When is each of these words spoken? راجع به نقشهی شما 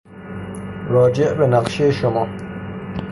راجع 0.89 1.33
به 1.33 1.47
نقشهی 1.47 1.91
شما 1.91 2.27